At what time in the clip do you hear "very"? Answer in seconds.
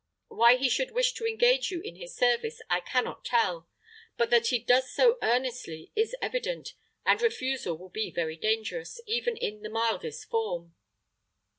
8.09-8.35